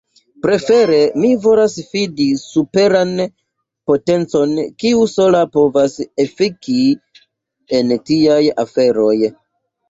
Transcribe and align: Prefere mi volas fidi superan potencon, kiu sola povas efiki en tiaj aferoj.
Prefere 0.43 0.99
mi 1.23 1.27
volas 1.41 1.73
fidi 1.89 2.25
superan 2.43 3.11
potencon, 3.91 4.55
kiu 4.85 5.05
sola 5.13 5.43
povas 5.59 5.99
efiki 6.25 6.79
en 7.81 7.95
tiaj 8.11 8.41
aferoj. 8.67 9.15